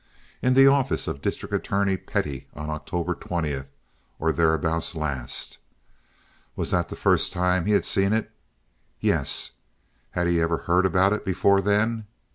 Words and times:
In 0.41 0.55
the 0.55 0.65
office 0.65 1.07
of 1.07 1.21
District 1.21 1.53
Attorney 1.53 1.95
Pettie 1.95 2.47
on 2.55 2.71
October 2.71 3.13
20th, 3.13 3.67
or 4.17 4.31
thereabouts 4.31 4.95
last. 4.95 5.59
Was 6.55 6.71
that 6.71 6.89
the 6.89 6.95
first 6.95 7.31
time 7.31 7.67
he 7.67 7.73
had 7.73 7.85
seen 7.85 8.11
it? 8.11 8.31
Yes. 8.99 9.51
Had 10.09 10.25
he 10.25 10.41
ever 10.41 10.57
heard 10.65 10.87
about 10.87 11.13
it 11.13 11.23
before 11.23 11.61
then? 11.61 12.07